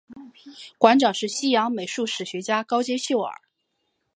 [0.79, 3.39] 馆长是西洋美术史学家高阶秀尔。